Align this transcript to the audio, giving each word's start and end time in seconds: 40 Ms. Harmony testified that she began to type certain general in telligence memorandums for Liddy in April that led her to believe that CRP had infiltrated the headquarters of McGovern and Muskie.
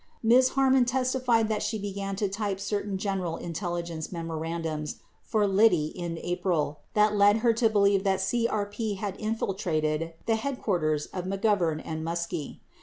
40 0.23 0.35
Ms. 0.35 0.49
Harmony 0.49 0.85
testified 0.85 1.47
that 1.47 1.61
she 1.61 1.77
began 1.77 2.15
to 2.15 2.27
type 2.27 2.59
certain 2.59 2.97
general 2.97 3.37
in 3.37 3.53
telligence 3.53 4.11
memorandums 4.11 4.95
for 5.21 5.45
Liddy 5.45 5.93
in 5.95 6.17
April 6.23 6.79
that 6.95 7.15
led 7.15 7.37
her 7.45 7.53
to 7.53 7.69
believe 7.69 8.03
that 8.03 8.17
CRP 8.17 8.97
had 8.97 9.15
infiltrated 9.17 10.13
the 10.25 10.37
headquarters 10.37 11.05
of 11.13 11.25
McGovern 11.25 11.79
and 11.85 12.03
Muskie. 12.03 12.57